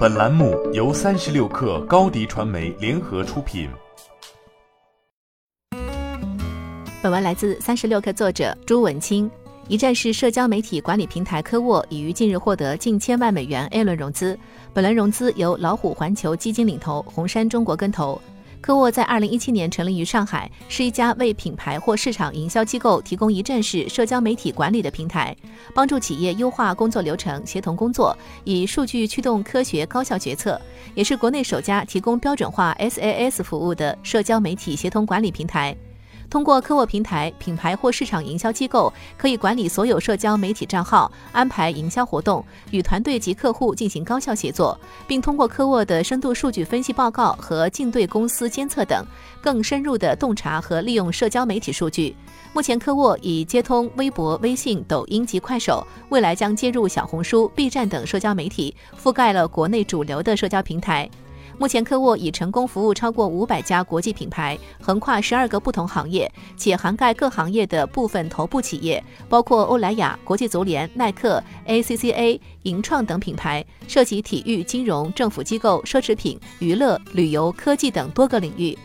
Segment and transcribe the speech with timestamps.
[0.00, 3.68] 本栏目由三十六氪高低传媒联合出品。
[7.02, 9.30] 本文来自三十六氪作者朱文清。
[9.68, 14.38] 一站式社交媒体管理平台科沃已于近日获得近千万美元 A 轮融资，
[14.72, 18.18] 本轮融资由老虎环球基金领投，红杉中国跟投。
[18.60, 25.34] 科沃在二零一七年成立于上海，是一家为品牌或市场营销机构提供一站式社交媒体管理的平台，
[25.74, 30.60] 帮助企业优化工作流程、协同工作，以数据驱动科学高效决策，
[30.94, 35.74] 也是国内首家提供标准化 SaaS 服务的社交媒体协同管理平台。
[36.30, 49.04] 通过科沃平台，品牌或市场营销机构可以管理所有社交媒体账号，安排营销活动，与团队及客户进行高效协作，并通过科沃的深度数据分析报告和竞对公司监测等，
[49.42, 52.14] 更深入的洞察和利用社交媒体数据。
[52.52, 61.10] 目前，科沃已接通微博、微信、抖音及快手，未来将接入小红书、B 站等社交媒体，覆盖了国内主流的社交平台。
[61.60, 78.78] 目前，科沃已成功服务超过五百家国际品牌，横跨十二个不同行业，且涵盖各行业的部分头部企业，包括欧莱雅、国际足联、耐克、ACCA、银创等品牌，涉及体育、金融、政府机构、奢侈品、娱乐、旅游、科技等多个领域。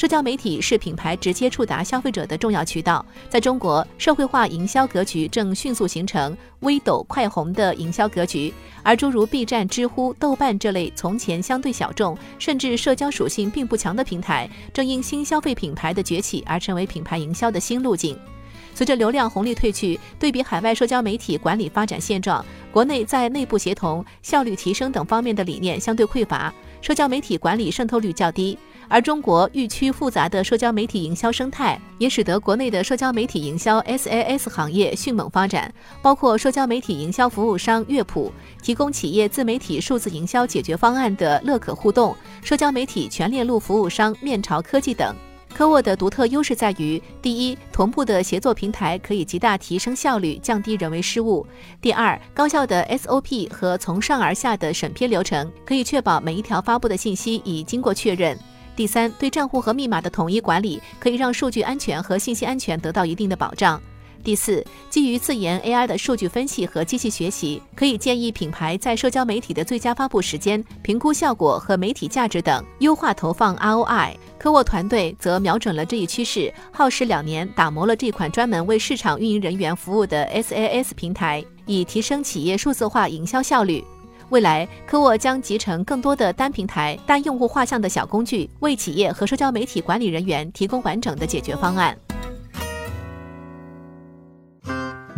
[0.00, 3.04] 社交媒体是品牌直接触达消费者的重要渠道。
[3.28, 8.50] 在中国，社会化营销格局正迅速形成微抖快红的营销格局，
[8.82, 18.18] 而诸如 B 站、知乎、豆瓣这类从前相对小众，甚至社交属性并不强的平台，正因新消费品牌的崛起而成为品牌营销的新路径。
[18.72, 26.50] 随着流量红利退去，对比海外社交媒体管理发展现状，国内在内部协同、效率提升等方面的理念相对匮乏，
[26.80, 28.58] 社交媒体管理渗透率较低。
[28.88, 45.14] 而中国愈趋复杂的社交媒体营销生态，也使得国内的社交媒体营销 SaaS 行业迅猛发展，包括社交媒体营销服务商乐谱，提供企业自媒体数字营销解决方案的乐可互动，社交媒体全链路服务商面朝科技等。
[45.60, 51.44] 科沃的独特优势在于：第一，同步的协作平台可以极大提升效率，降低人为失误；
[51.82, 58.38] 第二，高效的 SOP 和从上而下的审批流程，可以确保每一条发布的信息已经过确认。
[58.74, 63.78] 第三，对账户和密码的统一管理，可以让数据安全和信息安全得到一定的保障。
[64.22, 74.14] 第四，基于自研 AI 的数据分析和机器学习，可以建议品牌在社交媒体的最佳发布时间、评估效果和媒体价值等，优化投放 ROI。
[74.38, 83.84] 科沃团队则瞄准了这一趋势，耗时两年打磨了这款专门为市场运营人员服务的 SaaS 平台，以提升企业数字化营销效率。
[84.28, 91.96] 未来，科沃将集成更多的单平台、单用户画像的小工具，为企业和社交媒体管理人员提供完整的解决方案。